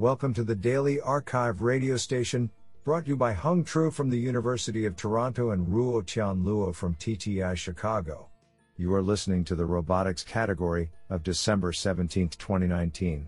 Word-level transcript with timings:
Welcome 0.00 0.32
to 0.34 0.44
the 0.44 0.54
Daily 0.54 1.00
Archive 1.00 1.60
radio 1.60 1.96
station, 1.96 2.52
brought 2.84 3.06
to 3.06 3.08
you 3.08 3.16
by 3.16 3.32
Hung 3.32 3.64
Tru 3.64 3.90
from 3.90 4.08
the 4.08 4.16
University 4.16 4.86
of 4.86 4.94
Toronto 4.94 5.50
and 5.50 5.66
Ruo 5.66 6.06
Tian 6.06 6.44
Luo 6.44 6.72
from 6.72 6.94
TTI 6.94 7.56
Chicago. 7.56 8.28
You 8.76 8.94
are 8.94 9.02
listening 9.02 9.42
to 9.46 9.56
the 9.56 9.66
robotics 9.66 10.22
category 10.22 10.88
of 11.10 11.24
December 11.24 11.72
17, 11.72 12.28
2019. 12.28 13.26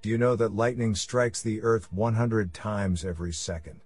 Do 0.00 0.08
you 0.08 0.16
know 0.16 0.36
that 0.36 0.54
lightning 0.54 0.94
strikes 0.94 1.42
the 1.42 1.60
Earth 1.60 1.92
100 1.92 2.54
times 2.54 3.04
every 3.04 3.32
second? 3.32 3.80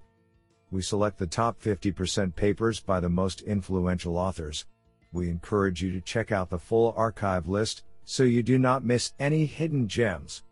We 0.70 0.82
select 0.82 1.16
the 1.16 1.26
top 1.26 1.58
50% 1.58 2.36
papers 2.36 2.80
by 2.80 3.00
the 3.00 3.08
most 3.08 3.40
influential 3.40 4.18
authors. 4.18 4.66
We 5.14 5.30
encourage 5.30 5.82
you 5.82 5.90
to 5.92 6.02
check 6.02 6.32
out 6.32 6.50
the 6.50 6.58
full 6.58 6.92
archive 6.98 7.48
list 7.48 7.82
so 8.04 8.24
you 8.24 8.42
do 8.42 8.58
not 8.58 8.84
miss 8.84 9.14
any 9.18 9.46
hidden 9.46 9.88
gems. 9.88 10.42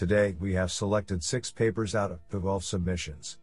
Today, 0.00 0.34
we 0.40 0.54
have 0.54 0.72
selected 0.72 1.22
six 1.22 1.52
papers 1.52 1.94
out 1.94 2.10
of 2.10 2.26
12 2.30 2.64
submissions. 2.64 3.36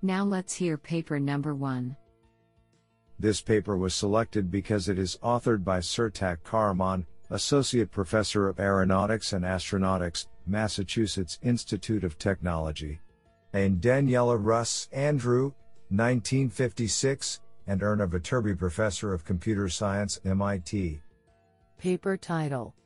Now 0.00 0.22
let's 0.22 0.54
hear 0.54 0.78
paper 0.78 1.18
number 1.18 1.52
one. 1.52 1.96
This 3.18 3.40
paper 3.40 3.76
was 3.76 3.94
selected 3.94 4.48
because 4.48 4.88
it 4.88 4.96
is 4.96 5.18
authored 5.24 5.64
by 5.64 5.80
Sertac 5.80 6.36
Karaman, 6.44 7.04
Associate 7.30 7.90
Professor 7.90 8.46
of 8.46 8.60
Aeronautics 8.60 9.32
and 9.32 9.44
Astronautics, 9.44 10.28
Massachusetts 10.46 11.40
Institute 11.42 12.04
of 12.04 12.20
Technology, 12.20 13.00
and 13.52 13.80
Daniela 13.80 14.38
Rus 14.40 14.88
Andrew, 14.92 15.46
1956, 15.88 17.40
and 17.66 17.82
Erna 17.82 18.06
Viterbi 18.06 18.56
Professor 18.56 19.12
of 19.12 19.24
Computer 19.24 19.68
Science, 19.68 20.20
MIT. 20.24 21.02
Paper 21.76 22.16
title 22.16 22.76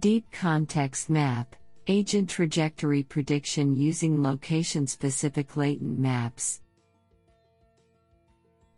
Deep 0.00 0.32
Context 0.32 1.10
Map 1.10 1.54
Agent 1.86 2.30
Trajectory 2.30 3.02
Prediction 3.02 3.76
Using 3.76 4.22
Location 4.22 4.86
Specific 4.86 5.58
Latent 5.58 5.98
Maps. 5.98 6.62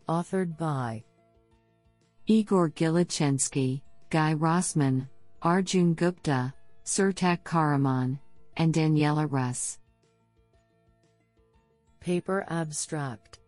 Authored 0.09 0.57
by 0.57 1.01
Igor 2.27 2.71
Gilitschenski, 2.71 3.81
Guy 4.09 4.33
Rosman, 4.33 5.07
Arjun 5.41 5.93
Gupta, 5.93 6.53
Sertac 6.83 7.43
Karaman, 7.43 8.19
and 8.57 8.73
Daniela 8.73 9.25
Rus. 9.31 9.79
Paper 12.01 12.45
Abstract 12.49 13.39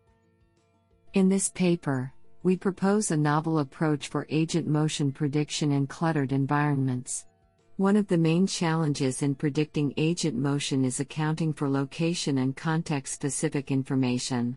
In 1.12 1.28
this 1.28 1.50
paper, 1.50 2.10
we 2.42 2.56
propose 2.56 3.10
a 3.10 3.16
novel 3.18 3.58
approach 3.58 4.08
for 4.08 4.26
agent 4.30 4.66
motion 4.66 5.12
prediction 5.12 5.72
in 5.72 5.86
cluttered 5.86 6.32
environments. 6.32 7.26
One 7.78 7.96
of 7.96 8.06
the 8.06 8.16
main 8.16 8.46
challenges 8.46 9.20
in 9.20 9.34
predicting 9.34 9.92
agent 9.98 10.34
motion 10.34 10.82
is 10.82 10.98
accounting 10.98 11.52
for 11.52 11.68
location 11.68 12.38
and 12.38 12.56
context 12.56 13.12
specific 13.12 13.70
information. 13.70 14.56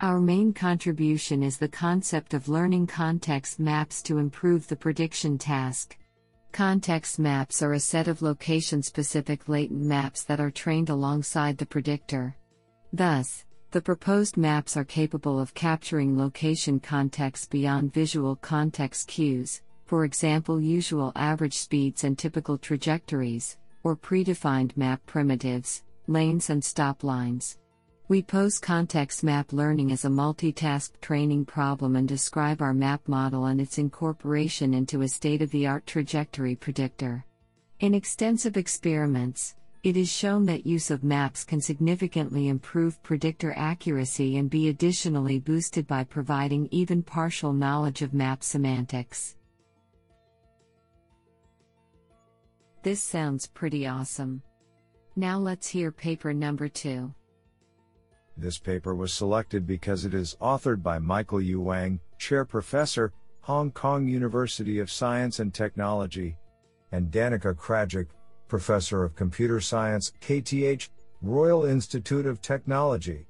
Our 0.00 0.18
main 0.18 0.54
contribution 0.54 1.42
is 1.42 1.58
the 1.58 1.68
concept 1.68 2.32
of 2.32 2.48
learning 2.48 2.86
context 2.86 3.60
maps 3.60 4.00
to 4.04 4.16
improve 4.16 4.66
the 4.66 4.76
prediction 4.76 5.36
task. 5.36 5.98
Context 6.52 7.18
maps 7.18 7.60
are 7.60 7.74
a 7.74 7.80
set 7.80 8.08
of 8.08 8.22
location 8.22 8.82
specific 8.82 9.46
latent 9.46 9.82
maps 9.82 10.24
that 10.24 10.40
are 10.40 10.50
trained 10.50 10.88
alongside 10.88 11.58
the 11.58 11.66
predictor. 11.66 12.34
Thus, 12.94 13.44
the 13.72 13.82
proposed 13.82 14.38
maps 14.38 14.74
are 14.74 14.84
capable 14.84 15.38
of 15.38 15.52
capturing 15.52 16.16
location 16.16 16.80
context 16.80 17.50
beyond 17.50 17.92
visual 17.92 18.36
context 18.36 19.08
cues, 19.08 19.60
for 19.86 20.04
example, 20.04 20.60
usual 20.60 21.12
average 21.14 21.56
speeds 21.56 22.04
and 22.04 22.18
typical 22.18 22.58
trajectories, 22.58 23.58
or 23.82 23.96
predefined 23.96 24.76
map 24.76 25.04
primitives, 25.06 25.82
lanes, 26.06 26.50
and 26.50 26.64
stop 26.64 27.04
lines. 27.04 27.58
We 28.08 28.22
pose 28.22 28.58
context 28.58 29.24
map 29.24 29.52
learning 29.52 29.90
as 29.90 30.04
a 30.04 30.08
multitask 30.08 30.90
training 31.00 31.46
problem 31.46 31.96
and 31.96 32.06
describe 32.06 32.60
our 32.60 32.74
map 32.74 33.00
model 33.08 33.46
and 33.46 33.60
its 33.60 33.78
incorporation 33.78 34.74
into 34.74 35.02
a 35.02 35.08
state 35.08 35.40
of 35.40 35.50
the 35.50 35.66
art 35.66 35.86
trajectory 35.86 36.54
predictor. 36.54 37.24
In 37.80 37.94
extensive 37.94 38.56
experiments, 38.56 39.54
it 39.82 39.96
is 39.96 40.10
shown 40.10 40.46
that 40.46 40.66
use 40.66 40.90
of 40.90 41.04
maps 41.04 41.44
can 41.44 41.60
significantly 41.60 42.48
improve 42.48 43.02
predictor 43.02 43.52
accuracy 43.56 44.38
and 44.38 44.48
be 44.48 44.68
additionally 44.68 45.38
boosted 45.38 45.86
by 45.86 46.04
providing 46.04 46.68
even 46.70 47.02
partial 47.02 47.52
knowledge 47.52 48.00
of 48.00 48.14
map 48.14 48.42
semantics. 48.42 49.36
This 52.84 53.00
sounds 53.00 53.46
pretty 53.46 53.86
awesome. 53.86 54.42
Now 55.16 55.38
let's 55.38 55.66
hear 55.66 55.90
paper 55.90 56.34
number 56.34 56.68
two. 56.68 57.14
This 58.36 58.58
paper 58.58 58.94
was 58.94 59.10
selected 59.10 59.66
because 59.66 60.04
it 60.04 60.12
is 60.12 60.36
authored 60.38 60.82
by 60.82 60.98
Michael 60.98 61.40
Yu 61.40 61.62
Wang, 61.62 61.98
Chair 62.18 62.44
Professor, 62.44 63.10
Hong 63.40 63.70
Kong 63.70 64.06
University 64.06 64.80
of 64.80 64.90
Science 64.90 65.38
and 65.38 65.54
Technology, 65.54 66.36
and 66.92 67.10
Danica 67.10 67.54
Kragic, 67.54 68.08
Professor 68.48 69.02
of 69.02 69.16
Computer 69.16 69.62
Science, 69.62 70.12
KTH, 70.20 70.90
Royal 71.22 71.64
Institute 71.64 72.26
of 72.26 72.42
Technology. 72.42 73.26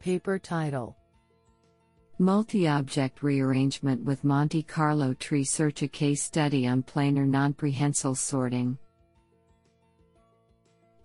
Paper 0.00 0.40
title 0.40 0.96
Multi 2.18 2.68
object 2.68 3.22
rearrangement 3.22 4.04
with 4.04 4.22
Monte 4.22 4.62
Carlo 4.62 5.14
tree 5.14 5.44
search 5.44 5.82
a 5.82 5.88
case 5.88 6.22
study 6.22 6.66
on 6.66 6.82
planar 6.82 7.26
non-prehensile 7.26 8.14
sorting. 8.14 8.78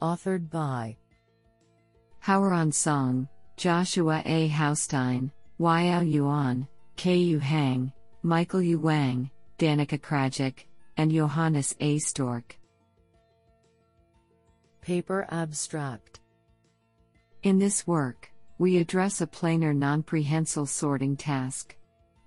Authored 0.02 0.50
by 0.50 0.98
Haoran 2.24 2.74
Song, 2.74 3.28
Joshua 3.56 4.22
A. 4.26 4.50
Haustein, 4.50 5.32
Yao 5.58 6.02
Yuan, 6.02 6.68
Ku 6.98 7.40
Hang, 7.40 7.92
Michael 8.22 8.62
Yu 8.62 8.80
Wang, 8.80 9.32
Danica 9.58 10.00
Kragic, 10.00 10.66
and 10.98 11.12
Johannes 11.12 11.74
A. 11.80 11.98
Stork. 12.00 12.60
Paper 14.82 15.26
Abstract 15.32 16.20
In 17.44 17.58
this 17.58 17.88
work, 17.88 18.30
we 18.60 18.78
address 18.78 19.22
a 19.22 19.28
planar 19.28 19.76
non-prehensile 19.76 20.66
sorting 20.66 21.16
task. 21.16 21.76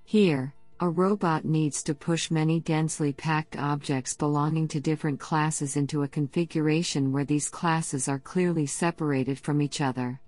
Here, 0.04 0.54
a 0.80 0.88
robot 0.88 1.44
needs 1.44 1.82
to 1.82 1.94
push 1.94 2.30
many 2.30 2.60
densely 2.60 3.12
packed 3.12 3.56
objects 3.56 4.16
belonging 4.16 4.66
to 4.68 4.80
different 4.80 5.20
classes 5.20 5.76
into 5.76 6.02
a 6.02 6.08
configuration 6.08 7.12
where 7.12 7.24
these 7.24 7.48
classes 7.48 8.08
are 8.08 8.18
clearly 8.18 8.64
separated 8.66 9.38
from 9.38 9.60
each 9.60 9.80
other. 9.80 10.20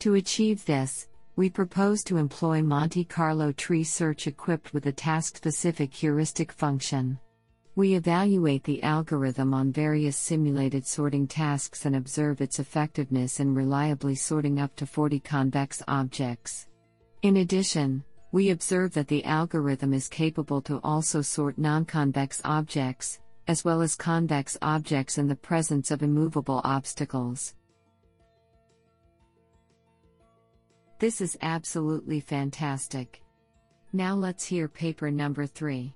To 0.00 0.14
achieve 0.14 0.64
this, 0.64 1.06
we 1.36 1.48
propose 1.48 2.02
to 2.04 2.16
employ 2.16 2.62
Monte 2.62 3.04
Carlo 3.04 3.52
tree 3.52 3.84
search 3.84 4.26
equipped 4.26 4.74
with 4.74 4.86
a 4.86 4.92
task 4.92 5.36
specific 5.36 5.94
heuristic 5.94 6.50
function. 6.50 7.18
We 7.74 7.94
evaluate 7.94 8.64
the 8.64 8.82
algorithm 8.82 9.54
on 9.54 9.72
various 9.72 10.18
simulated 10.18 10.86
sorting 10.86 11.26
tasks 11.26 11.86
and 11.86 11.96
observe 11.96 12.42
its 12.42 12.58
effectiveness 12.58 13.40
in 13.40 13.54
reliably 13.54 14.14
sorting 14.14 14.60
up 14.60 14.76
to 14.76 14.84
40 14.84 15.20
convex 15.20 15.82
objects. 15.88 16.68
In 17.22 17.38
addition, 17.38 18.04
we 18.30 18.50
observe 18.50 18.92
that 18.92 19.08
the 19.08 19.24
algorithm 19.24 19.94
is 19.94 20.06
capable 20.06 20.60
to 20.62 20.80
also 20.84 21.22
sort 21.22 21.56
non-convex 21.56 22.42
objects, 22.44 23.20
as 23.48 23.64
well 23.64 23.80
as 23.80 23.96
convex 23.96 24.58
objects 24.60 25.16
in 25.16 25.26
the 25.26 25.34
presence 25.34 25.90
of 25.90 26.02
immovable 26.02 26.60
obstacles. 26.64 27.54
This 30.98 31.22
is 31.22 31.38
absolutely 31.40 32.20
fantastic. 32.20 33.22
Now 33.94 34.14
let's 34.14 34.44
hear 34.44 34.68
paper 34.68 35.10
number 35.10 35.46
3. 35.46 35.94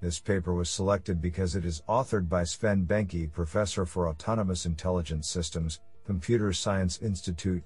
This 0.00 0.18
paper 0.18 0.54
was 0.54 0.70
selected 0.70 1.20
because 1.20 1.56
it 1.56 1.64
is 1.66 1.82
authored 1.86 2.28
by 2.28 2.44
Sven 2.44 2.86
Behnke, 2.86 3.30
Professor 3.30 3.84
for 3.84 4.08
Autonomous 4.08 4.64
Intelligence 4.64 5.28
Systems, 5.28 5.80
Computer 6.06 6.54
Science 6.54 6.98
Institute, 7.02 7.62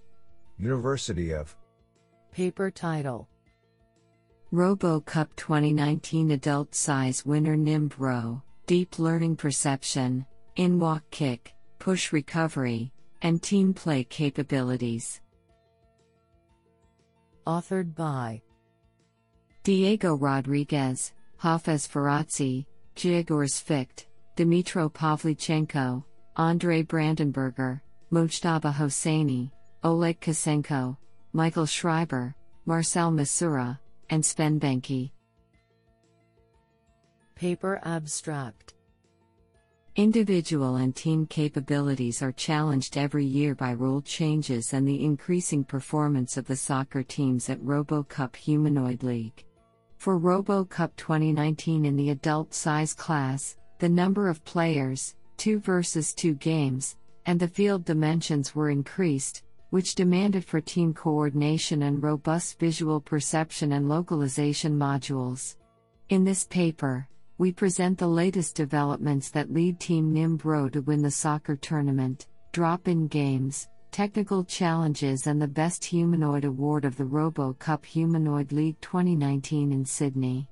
University 0.58 1.32
of. 1.32 1.56
Paper 2.32 2.72
title 2.72 3.28
RoboCup 4.52 5.28
2019 5.36 6.32
Adult 6.32 6.74
Size 6.74 7.24
Winner 7.24 7.56
NimbRo, 7.56 8.42
Deep 8.66 8.98
Learning 8.98 9.36
Perception, 9.36 10.26
In 10.56 10.80
Walk 10.80 11.02
Kick, 11.10 11.54
Push 11.78 12.12
Recovery, 12.12 12.92
and 13.22 13.42
Team 13.42 13.72
Play 13.72 14.04
Capabilities. 14.04 15.20
Authored 17.46 17.94
by 17.94 18.42
Diego 19.62 20.14
Rodriguez, 20.14 21.12
Hafez 21.42 21.88
Farazi, 21.88 22.66
Jigors 22.96 23.60
Ficht, 23.60 24.06
Dmytro 24.36 24.92
Pavlichenko, 24.92 26.04
Andrei 26.36 26.82
Brandenburger, 26.82 27.80
Mojtaba 28.12 28.72
Hosseini, 28.72 29.50
Oleg 29.82 30.20
Kosenko, 30.20 30.96
Michael 31.32 31.66
Schreiber, 31.66 32.34
Marcel 32.66 33.10
Missura, 33.10 33.78
and 34.10 34.24
Sven 34.24 34.58
Behnke. 34.58 35.10
Paper 37.34 37.80
Abstract 37.84 38.74
Individual 39.96 40.76
and 40.76 40.96
team 40.96 41.24
capabilities 41.26 42.20
are 42.20 42.32
challenged 42.32 42.96
every 42.96 43.24
year 43.24 43.54
by 43.54 43.70
rule 43.70 44.02
changes 44.02 44.72
and 44.72 44.88
the 44.88 45.04
increasing 45.04 45.62
performance 45.62 46.36
of 46.36 46.46
the 46.46 46.56
soccer 46.56 47.04
teams 47.04 47.48
at 47.48 47.60
RoboCup 47.60 48.34
Humanoid 48.34 49.04
League. 49.04 49.44
For 50.04 50.20
RoboCup 50.20 50.96
2019 50.96 51.86
in 51.86 51.96
the 51.96 52.10
adult 52.10 52.52
size 52.52 52.92
class, 52.92 53.56
the 53.78 53.88
number 53.88 54.28
of 54.28 54.44
players, 54.44 55.14
2 55.38 55.60
versus 55.60 56.12
2 56.12 56.34
games, 56.34 56.98
and 57.24 57.40
the 57.40 57.48
field 57.48 57.86
dimensions 57.86 58.54
were 58.54 58.68
increased, 58.68 59.44
which 59.70 59.94
demanded 59.94 60.44
for 60.44 60.60
team 60.60 60.92
coordination 60.92 61.84
and 61.84 62.02
robust 62.02 62.58
visual 62.58 63.00
perception 63.00 63.72
and 63.72 63.88
localization 63.88 64.78
modules. 64.78 65.56
In 66.10 66.22
this 66.22 66.44
paper, 66.44 67.08
we 67.38 67.50
present 67.50 67.96
the 67.96 68.06
latest 68.06 68.56
developments 68.56 69.30
that 69.30 69.54
lead 69.54 69.80
Team 69.80 70.12
NimbRo 70.12 70.70
to 70.72 70.82
win 70.82 71.00
the 71.00 71.10
soccer 71.10 71.56
tournament, 71.56 72.26
drop 72.52 72.88
in 72.88 73.08
games, 73.08 73.68
technical 73.94 74.42
challenges, 74.42 75.28
and 75.28 75.40
the 75.40 75.46
Best 75.46 75.84
Humanoid 75.84 76.44
Award 76.44 76.84
of 76.84 76.96
the 76.96 77.04
Robo 77.04 77.52
Cup 77.52 77.86
Humanoid 77.86 78.50
League 78.50 78.80
2019 78.80 79.70
in 79.70 79.84
Sydney. 79.84 80.48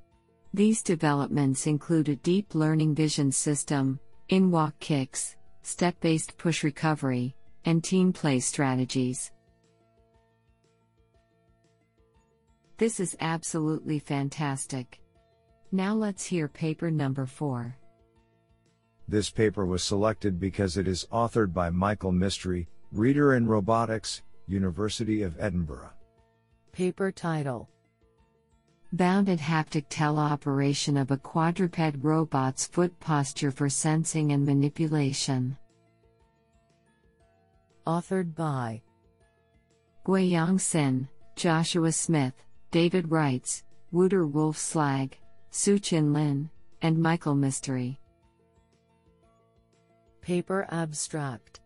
These 0.55 0.81
developments 0.81 1.67
include 1.67 2.09
a 2.09 2.15
deep 2.15 2.55
learning 2.55 2.95
vision 2.95 3.33
system, 3.33 3.99
in 4.29 4.53
walk 4.53 4.79
kicks, 4.79 5.35
step 5.63 5.99
based 5.99 6.39
push 6.39 6.63
recovery, 6.63 7.35
and 7.65 7.83
team 7.83 8.13
play 8.13 8.39
strategies. 8.39 9.33
This 12.77 13.01
is 13.01 13.17
absolutely 13.19 13.99
fantastic. 13.99 15.01
Now 15.73 15.95
let's 15.95 16.25
hear 16.25 16.47
paper 16.47 16.93
number 16.93 17.27
4. 17.27 17.75
This 19.09 19.31
paper 19.31 19.67
was 19.67 19.83
selected 19.83 20.39
because 20.39 20.77
it 20.77 20.87
is 20.87 21.09
authored 21.11 21.53
by 21.53 21.71
Michael 21.71 22.13
Mistry, 22.13 22.69
Reader 22.93 23.37
in 23.37 23.47
Robotics, 23.47 24.21
University 24.47 25.23
of 25.23 25.35
Edinburgh. 25.41 25.89
Paper 26.73 27.11
title 27.11 27.71
Bounded 28.93 29.39
haptic 29.39 29.89
teleoperation 29.89 31.01
of 31.01 31.11
a 31.11 31.17
quadruped 31.17 31.97
robot's 32.03 32.67
foot 32.67 33.01
posture 33.01 33.51
for 33.51 33.71
sensing 33.71 34.33
and 34.33 34.45
manipulation. 34.45 35.57
Authored 37.87 38.35
by 38.35 38.83
Guiyang 40.05 40.59
Xin, 40.59 41.09
Joshua 41.35 41.93
Smith, 41.93 42.35
David 42.71 43.09
Rytz, 43.09 43.63
Wouter 43.91 44.27
Wolf 44.27 44.59
Slag, 44.59 45.17
Hsiu-Chin 45.51 46.13
Lin, 46.13 46.51
and 46.83 46.99
Michael 46.99 47.37
Mistry. 47.37 47.97
Paper 50.21 50.67
Abstract 50.71 51.62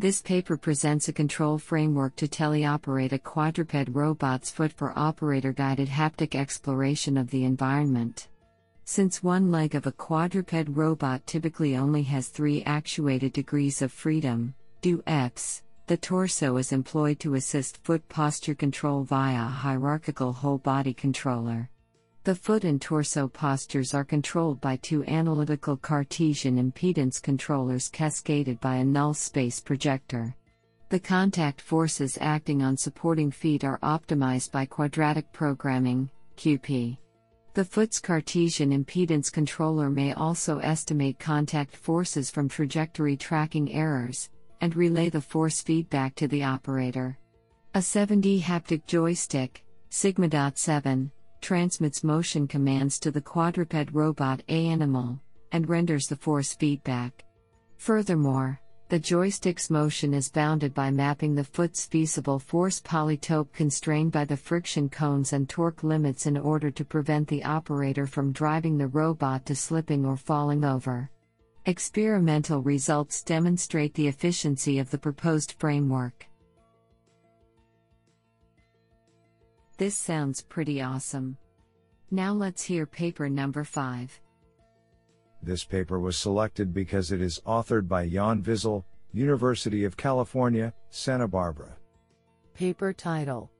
This 0.00 0.22
paper 0.22 0.56
presents 0.56 1.08
a 1.08 1.12
control 1.12 1.58
framework 1.58 2.14
to 2.16 2.28
teleoperate 2.28 3.10
a 3.10 3.18
quadruped 3.18 3.88
robot's 3.88 4.48
foot 4.48 4.72
for 4.72 4.96
operator 4.96 5.52
guided 5.52 5.88
haptic 5.88 6.36
exploration 6.36 7.16
of 7.16 7.30
the 7.30 7.42
environment. 7.42 8.28
Since 8.84 9.24
one 9.24 9.50
leg 9.50 9.74
of 9.74 9.88
a 9.88 9.92
quadruped 9.92 10.68
robot 10.68 11.26
typically 11.26 11.76
only 11.76 12.04
has 12.04 12.28
three 12.28 12.62
actuated 12.62 13.32
degrees 13.32 13.82
of 13.82 13.90
freedom, 13.90 14.54
do 14.82 15.02
the 15.88 15.96
torso 15.96 16.58
is 16.58 16.70
employed 16.70 17.18
to 17.18 17.34
assist 17.34 17.82
foot 17.82 18.08
posture 18.08 18.54
control 18.54 19.02
via 19.02 19.42
a 19.42 19.46
hierarchical 19.46 20.32
whole 20.32 20.58
body 20.58 20.94
controller. 20.94 21.70
The 22.28 22.34
foot 22.34 22.64
and 22.64 22.78
torso 22.78 23.26
postures 23.26 23.94
are 23.94 24.04
controlled 24.04 24.60
by 24.60 24.76
two 24.76 25.02
analytical 25.06 25.78
Cartesian 25.78 26.58
impedance 26.58 27.22
controllers 27.22 27.88
cascaded 27.88 28.60
by 28.60 28.74
a 28.74 28.84
null 28.84 29.14
space 29.14 29.60
projector. 29.60 30.36
The 30.90 31.00
contact 31.00 31.62
forces 31.62 32.18
acting 32.20 32.62
on 32.62 32.76
supporting 32.76 33.30
feet 33.30 33.64
are 33.64 33.78
optimized 33.78 34.52
by 34.52 34.66
quadratic 34.66 35.32
programming, 35.32 36.10
QP. 36.36 36.98
The 37.54 37.64
foot's 37.64 37.98
Cartesian 37.98 38.72
impedance 38.72 39.32
controller 39.32 39.88
may 39.88 40.12
also 40.12 40.58
estimate 40.58 41.18
contact 41.18 41.74
forces 41.74 42.30
from 42.30 42.46
trajectory 42.46 43.16
tracking 43.16 43.72
errors 43.72 44.28
and 44.60 44.76
relay 44.76 45.08
the 45.08 45.22
force 45.22 45.62
feedback 45.62 46.14
to 46.16 46.28
the 46.28 46.44
operator. 46.44 47.16
A 47.74 47.78
7D 47.78 48.42
haptic 48.42 48.84
joystick, 48.84 49.64
Sigma.7, 49.88 51.10
transmits 51.40 52.04
motion 52.04 52.46
commands 52.46 52.98
to 53.00 53.10
the 53.10 53.20
quadruped 53.20 53.92
robot 53.92 54.42
ANYmal, 54.48 55.20
and 55.52 55.68
renders 55.68 56.06
the 56.06 56.16
force 56.16 56.54
feedback. 56.54 57.24
Furthermore, 57.76 58.60
the 58.88 58.98
joystick's 58.98 59.68
motion 59.68 60.14
is 60.14 60.30
bounded 60.30 60.72
by 60.72 60.90
mapping 60.90 61.34
the 61.34 61.44
foot's 61.44 61.84
feasible 61.84 62.38
force 62.38 62.80
polytope 62.80 63.52
constrained 63.52 64.12
by 64.12 64.24
the 64.24 64.36
friction 64.36 64.88
cones 64.88 65.34
and 65.34 65.46
torque 65.46 65.84
limits 65.84 66.24
in 66.24 66.38
order 66.38 66.70
to 66.70 66.86
prevent 66.86 67.28
the 67.28 67.44
operator 67.44 68.06
from 68.06 68.32
driving 68.32 68.78
the 68.78 68.86
robot 68.86 69.44
to 69.44 69.54
slipping 69.54 70.06
or 70.06 70.16
falling 70.16 70.64
over. 70.64 71.10
Experimental 71.66 72.62
results 72.62 73.22
demonstrate 73.22 73.92
the 73.92 74.08
efficiency 74.08 74.78
of 74.78 74.90
the 74.90 74.96
proposed 74.96 75.52
framework. 75.58 76.26
This 79.78 79.94
sounds 79.94 80.42
pretty 80.42 80.82
awesome. 80.82 81.38
Now 82.10 82.32
let's 82.32 82.64
hear 82.64 82.84
paper 82.84 83.28
number 83.28 83.62
5. 83.62 84.20
This 85.40 85.62
paper 85.62 86.00
was 86.00 86.16
selected 86.16 86.74
because 86.74 87.12
it 87.12 87.22
is 87.22 87.40
authored 87.46 87.86
by 87.86 88.02
Yon 88.02 88.42
Visell, 88.42 88.82
University 89.12 89.84
of 89.84 89.96
California, 89.96 90.74
Santa 90.90 91.28
Barbara. 91.28 91.76
Paper 92.54 92.92
title 92.92 93.52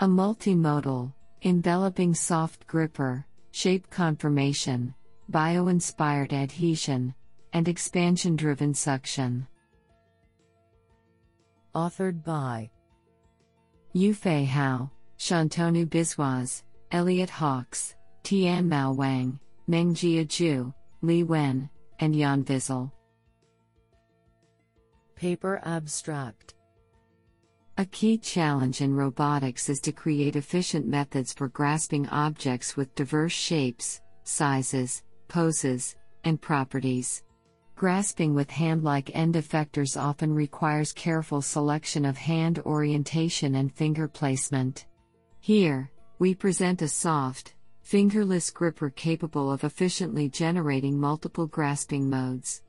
A 0.00 0.06
multimodal, 0.06 1.12
enveloping 1.42 2.14
soft 2.14 2.66
gripper, 2.66 3.26
shape 3.50 3.90
conformation, 3.90 4.94
bio 5.28 5.68
inspired 5.68 6.32
adhesion, 6.32 7.14
and 7.52 7.68
expansion 7.68 8.36
driven 8.36 8.72
suction. 8.72 9.46
Authored 11.74 12.24
by 12.24 12.70
Yufei 13.94 14.46
Hao, 14.46 14.90
Shantanu 15.18 15.86
Biswas, 15.86 16.62
Elliot 16.90 17.30
Hawkes, 17.30 17.94
Tian 18.22 18.68
Mao 18.68 18.92
Wang, 18.92 19.38
Mengjia 19.68 20.26
Zhu, 20.26 20.72
Li 21.02 21.22
Wen, 21.22 21.68
and 22.00 22.14
Yon 22.14 22.44
Visell. 22.44 22.90
Paper 25.14 25.60
Abstract 25.64 26.54
A 27.78 27.86
key 27.86 28.18
challenge 28.18 28.80
in 28.80 28.94
robotics 28.94 29.68
is 29.68 29.80
to 29.80 29.92
create 29.92 30.36
efficient 30.36 30.86
methods 30.86 31.32
for 31.32 31.48
grasping 31.48 32.08
objects 32.08 32.76
with 32.76 32.94
diverse 32.94 33.32
shapes, 33.32 34.00
sizes, 34.24 35.02
poses, 35.28 35.96
and 36.24 36.40
properties. 36.40 37.22
Grasping 37.76 38.34
with 38.34 38.50
hand 38.50 38.84
like 38.84 39.14
end 39.14 39.34
effectors 39.34 40.00
often 40.00 40.32
requires 40.32 40.92
careful 40.92 41.42
selection 41.42 42.04
of 42.04 42.16
hand 42.16 42.60
orientation 42.60 43.56
and 43.56 43.72
finger 43.72 44.08
placement. 44.08 44.86
Here, 45.44 45.90
we 46.18 46.34
present 46.34 46.80
a 46.80 46.88
soft, 46.88 47.52
fingerless 47.82 48.48
gripper 48.48 48.88
capable 48.88 49.52
of 49.52 49.62
efficiently 49.62 50.30
generating 50.30 50.98
multiple 50.98 51.46
grasping 51.46 52.08
modes. 52.08 52.62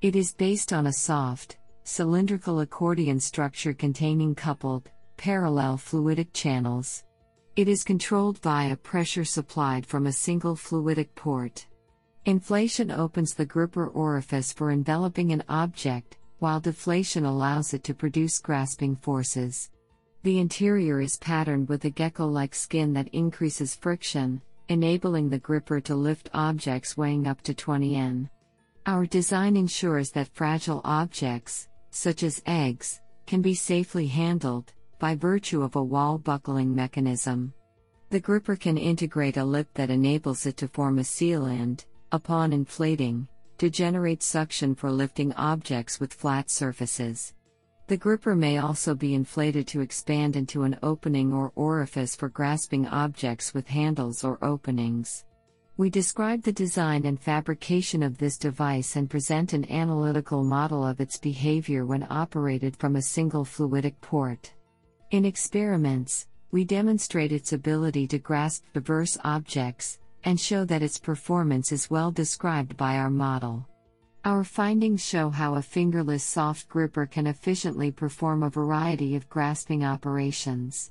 It 0.00 0.14
is 0.14 0.32
based 0.32 0.72
on 0.72 0.86
a 0.86 0.92
soft, 0.92 1.58
cylindrical 1.82 2.60
accordion 2.60 3.18
structure 3.18 3.72
containing 3.74 4.36
coupled, 4.36 4.88
parallel 5.16 5.76
fluidic 5.76 6.28
channels. 6.32 7.02
It 7.56 7.66
is 7.66 7.82
controlled 7.82 8.38
via 8.38 8.76
pressure 8.76 9.24
supplied 9.24 9.84
from 9.84 10.06
a 10.06 10.12
single 10.12 10.54
fluidic 10.54 11.08
port. 11.16 11.66
Inflation 12.26 12.92
opens 12.92 13.34
the 13.34 13.44
gripper 13.44 13.88
orifice 13.88 14.52
for 14.52 14.70
enveloping 14.70 15.32
an 15.32 15.42
object, 15.48 16.16
while 16.38 16.60
deflation 16.60 17.24
allows 17.24 17.74
it 17.74 17.82
to 17.82 17.92
produce 17.92 18.38
grasping 18.38 18.94
forces. 18.94 19.68
The 20.22 20.38
interior 20.38 21.00
is 21.00 21.16
patterned 21.16 21.70
with 21.70 21.86
a 21.86 21.90
gecko 21.90 22.26
like 22.26 22.54
skin 22.54 22.92
that 22.92 23.08
increases 23.08 23.74
friction, 23.74 24.42
enabling 24.68 25.30
the 25.30 25.38
gripper 25.38 25.80
to 25.80 25.94
lift 25.94 26.28
objects 26.34 26.94
weighing 26.94 27.26
up 27.26 27.40
to 27.42 27.54
20 27.54 27.96
n. 27.96 28.28
Our 28.84 29.06
design 29.06 29.56
ensures 29.56 30.10
that 30.10 30.28
fragile 30.34 30.82
objects, 30.84 31.68
such 31.90 32.22
as 32.22 32.42
eggs, 32.44 33.00
can 33.26 33.40
be 33.40 33.54
safely 33.54 34.06
handled, 34.06 34.74
by 34.98 35.14
virtue 35.14 35.62
of 35.62 35.76
a 35.76 35.82
wall 35.82 36.18
buckling 36.18 36.74
mechanism. 36.74 37.54
The 38.10 38.20
gripper 38.20 38.56
can 38.56 38.76
integrate 38.76 39.38
a 39.38 39.44
lip 39.44 39.68
that 39.72 39.88
enables 39.88 40.44
it 40.44 40.58
to 40.58 40.68
form 40.68 40.98
a 40.98 41.04
seal 41.04 41.46
and, 41.46 41.82
upon 42.12 42.52
inflating, 42.52 43.26
to 43.56 43.70
generate 43.70 44.22
suction 44.22 44.74
for 44.74 44.90
lifting 44.90 45.32
objects 45.32 45.98
with 45.98 46.12
flat 46.12 46.50
surfaces. 46.50 47.32
The 47.90 47.96
gripper 47.96 48.36
may 48.36 48.58
also 48.58 48.94
be 48.94 49.14
inflated 49.14 49.66
to 49.66 49.80
expand 49.80 50.36
into 50.36 50.62
an 50.62 50.78
opening 50.80 51.32
or 51.32 51.50
orifice 51.56 52.14
for 52.14 52.28
grasping 52.28 52.86
objects 52.86 53.52
with 53.52 53.66
handles 53.66 54.22
or 54.22 54.38
openings. 54.44 55.24
We 55.76 55.90
describe 55.90 56.44
the 56.44 56.52
design 56.52 57.04
and 57.04 57.18
fabrication 57.18 58.04
of 58.04 58.16
this 58.16 58.38
device 58.38 58.94
and 58.94 59.10
present 59.10 59.54
an 59.54 59.68
analytical 59.68 60.44
model 60.44 60.86
of 60.86 61.00
its 61.00 61.18
behavior 61.18 61.84
when 61.84 62.06
operated 62.10 62.76
from 62.76 62.94
a 62.94 63.02
single 63.02 63.44
fluidic 63.44 64.00
port. 64.00 64.52
In 65.10 65.24
experiments, 65.24 66.28
we 66.52 66.64
demonstrate 66.64 67.32
its 67.32 67.52
ability 67.52 68.06
to 68.06 68.18
grasp 68.20 68.66
diverse 68.72 69.18
objects 69.24 69.98
and 70.22 70.38
show 70.38 70.64
that 70.64 70.84
its 70.84 70.96
performance 70.96 71.72
is 71.72 71.90
well 71.90 72.12
described 72.12 72.76
by 72.76 72.98
our 72.98 73.10
model. 73.10 73.66
Our 74.22 74.44
findings 74.44 75.02
show 75.02 75.30
how 75.30 75.54
a 75.54 75.62
fingerless 75.62 76.22
soft 76.22 76.68
gripper 76.68 77.06
can 77.06 77.26
efficiently 77.26 77.90
perform 77.90 78.42
a 78.42 78.50
variety 78.50 79.16
of 79.16 79.30
grasping 79.30 79.82
operations. 79.82 80.90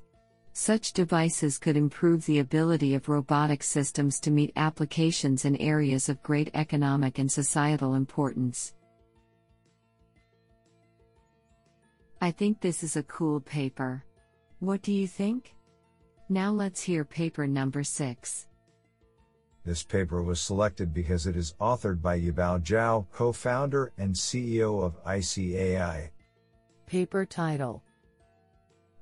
Such 0.52 0.92
devices 0.92 1.56
could 1.56 1.76
improve 1.76 2.26
the 2.26 2.40
ability 2.40 2.96
of 2.96 3.08
robotic 3.08 3.62
systems 3.62 4.18
to 4.20 4.32
meet 4.32 4.52
applications 4.56 5.44
in 5.44 5.54
areas 5.56 6.08
of 6.08 6.20
great 6.24 6.50
economic 6.54 7.20
and 7.20 7.30
societal 7.30 7.94
importance. 7.94 8.74
I 12.20 12.32
think 12.32 12.60
this 12.60 12.82
is 12.82 12.96
a 12.96 13.04
cool 13.04 13.38
paper. 13.38 14.04
What 14.58 14.82
do 14.82 14.92
you 14.92 15.06
think? 15.06 15.54
Now 16.28 16.50
let's 16.50 16.82
hear 16.82 17.04
paper 17.04 17.46
number 17.46 17.84
6. 17.84 18.48
This 19.64 19.82
paper 19.82 20.22
was 20.22 20.40
selected 20.40 20.94
because 20.94 21.26
it 21.26 21.36
is 21.36 21.54
authored 21.60 22.00
by 22.00 22.18
Yibiao 22.18 22.62
Zhao, 22.62 23.06
co 23.12 23.32
founder 23.32 23.92
and 23.98 24.14
CEO 24.14 24.82
of 24.82 25.02
ICAI. 25.04 26.10
Paper 26.86 27.26
title 27.26 27.82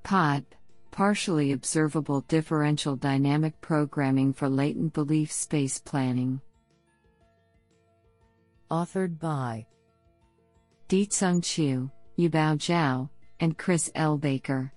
POD 0.03 0.45
Partially 0.91 1.53
Observable 1.53 2.21
Differential 2.21 2.95
Dynamic 2.95 3.59
Programming 3.61 4.33
for 4.33 4.49
Latent 4.49 4.93
Belief 4.93 5.31
Space 5.31 5.79
Planning. 5.79 6.41
Authored 8.69 9.17
by 9.17 9.65
Dicong 10.89 11.41
Qiu, 11.41 11.89
Yibiao 12.17 12.57
Zhao, 12.57 13.09
and 13.39 13.57
Chris 13.57 13.89
L. 13.95 14.17
Baker. 14.17 14.73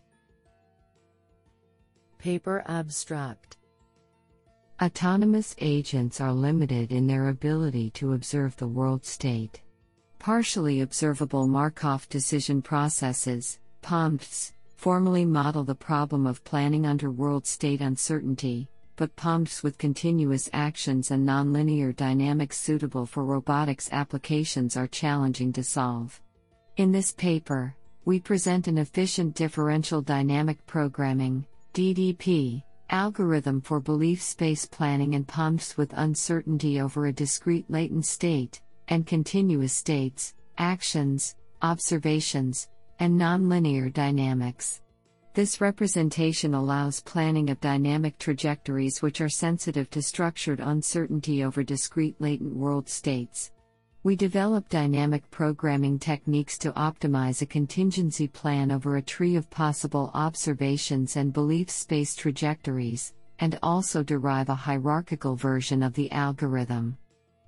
Paper 2.18 2.62
Abstract 2.66 3.56
Autonomous 4.82 5.54
agents 5.60 6.20
are 6.20 6.32
limited 6.32 6.90
in 6.90 7.06
their 7.06 7.28
ability 7.28 7.90
to 7.90 8.14
observe 8.14 8.56
the 8.56 8.66
world 8.66 9.06
state. 9.06 9.62
Partially 10.18 10.80
observable 10.80 11.46
Markov 11.46 12.08
decision 12.08 12.60
processes, 12.60 13.60
POMDs, 13.84 14.50
formally 14.74 15.24
model 15.24 15.62
the 15.62 15.76
problem 15.76 16.26
of 16.26 16.42
planning 16.42 16.84
under 16.84 17.12
world 17.12 17.46
state 17.46 17.80
uncertainty, 17.80 18.66
but 18.96 19.14
POMDs 19.14 19.62
with 19.62 19.78
continuous 19.78 20.50
actions 20.52 21.12
and 21.12 21.24
nonlinear 21.24 21.94
dynamics 21.94 22.58
suitable 22.58 23.06
for 23.06 23.24
robotics 23.24 23.88
applications 23.92 24.76
are 24.76 24.88
challenging 24.88 25.52
to 25.52 25.62
solve. 25.62 26.20
In 26.76 26.90
this 26.90 27.12
paper, 27.12 27.76
we 28.04 28.18
present 28.18 28.66
an 28.66 28.78
efficient 28.78 29.36
differential 29.36 30.02
dynamic 30.02 30.66
programming 30.66 31.46
DDP, 31.72 32.64
algorithm 32.92 33.60
for 33.62 33.80
belief 33.80 34.20
space 34.22 34.66
planning 34.66 35.14
and 35.14 35.26
pumps 35.26 35.76
with 35.78 35.92
uncertainty 35.94 36.80
over 36.80 37.06
a 37.06 37.12
discrete 37.12 37.68
latent 37.70 38.04
state, 38.04 38.60
and 38.88 39.06
continuous 39.06 39.72
states, 39.72 40.34
actions, 40.58 41.34
observations, 41.62 42.68
and 43.00 43.18
nonlinear 43.18 43.90
dynamics. 43.92 44.82
This 45.34 45.62
representation 45.62 46.52
allows 46.52 47.00
planning 47.00 47.48
of 47.48 47.58
dynamic 47.60 48.18
trajectories 48.18 49.00
which 49.00 49.22
are 49.22 49.30
sensitive 49.30 49.88
to 49.90 50.02
structured 50.02 50.60
uncertainty 50.60 51.42
over 51.42 51.64
discrete 51.64 52.20
latent 52.20 52.54
world 52.54 52.86
states. 52.86 53.50
We 54.04 54.16
develop 54.16 54.68
dynamic 54.68 55.30
programming 55.30 56.00
techniques 56.00 56.58
to 56.58 56.72
optimize 56.72 57.40
a 57.40 57.46
contingency 57.46 58.26
plan 58.26 58.72
over 58.72 58.96
a 58.96 59.02
tree 59.02 59.36
of 59.36 59.48
possible 59.48 60.10
observations 60.12 61.14
and 61.14 61.32
belief 61.32 61.70
space 61.70 62.16
trajectories, 62.16 63.14
and 63.38 63.60
also 63.62 64.02
derive 64.02 64.48
a 64.48 64.56
hierarchical 64.56 65.36
version 65.36 65.84
of 65.84 65.94
the 65.94 66.10
algorithm. 66.10 66.98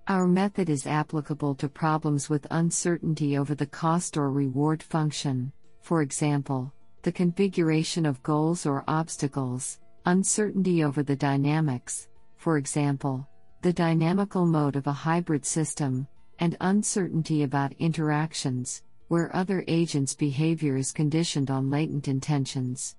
Our 0.06 0.28
method 0.28 0.70
is 0.70 0.87
applicable 0.87 1.56
to 1.56 1.68
problems 1.68 2.30
with 2.30 2.46
uncertainty 2.52 3.37
over 3.37 3.56
the 3.56 3.66
cost 3.66 4.16
or 4.16 4.30
reward 4.30 4.80
function, 4.80 5.50
for 5.80 6.02
example, 6.02 6.73
the 7.02 7.11
configuration 7.11 8.06
of 8.06 8.23
goals 8.23 8.64
or 8.64 8.84
obstacles, 8.87 9.80
uncertainty 10.06 10.84
over 10.84 11.02
the 11.02 11.16
dynamics, 11.16 12.06
for 12.37 12.58
example, 12.58 13.26
the 13.62 13.73
dynamical 13.73 14.46
mode 14.46 14.76
of 14.76 14.87
a 14.87 14.92
hybrid 14.92 15.44
system, 15.44 16.06
and 16.38 16.56
uncertainty 16.60 17.42
about 17.42 17.72
interactions, 17.78 18.82
where 19.08 19.34
other 19.34 19.64
agents' 19.68 20.14
behavior 20.14 20.76
is 20.76 20.92
conditioned 20.92 21.50
on 21.50 21.70
latent 21.70 22.08
intentions. 22.08 22.96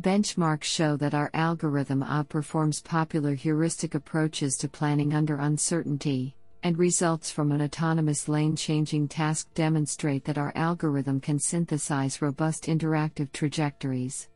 Benchmarks 0.00 0.64
show 0.64 0.96
that 0.96 1.14
our 1.14 1.30
algorithm 1.34 2.02
outperforms 2.02 2.82
popular 2.82 3.34
heuristic 3.34 3.94
approaches 3.94 4.56
to 4.56 4.68
planning 4.68 5.14
under 5.14 5.36
uncertainty, 5.36 6.34
and 6.62 6.78
results 6.78 7.30
from 7.30 7.52
an 7.52 7.60
autonomous 7.60 8.28
lane 8.28 8.56
changing 8.56 9.08
task 9.08 9.52
demonstrate 9.54 10.24
that 10.24 10.38
our 10.38 10.52
algorithm 10.54 11.20
can 11.20 11.38
synthesize 11.38 12.22
robust 12.22 12.64
interactive 12.64 13.30
trajectories. 13.32 14.28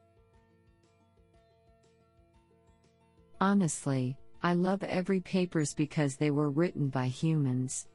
Honestly, 3.40 4.16
I 4.42 4.54
love 4.54 4.82
every 4.82 5.20
papers 5.20 5.74
because 5.74 6.16
they 6.16 6.30
were 6.30 6.50
written 6.50 6.88
by 6.88 7.06
humans. 7.06 7.86